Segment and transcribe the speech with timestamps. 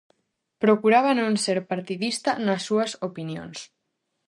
[0.63, 3.57] Procuraba non ser partidista nas súas opinións.